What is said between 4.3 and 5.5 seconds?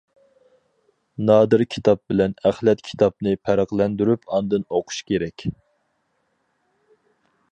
ئاندىن ئوقۇش كېرەك.